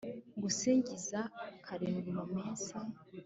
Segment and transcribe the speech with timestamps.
[0.37, 1.19] ngusingiza
[1.65, 2.73] karindwi mu munsi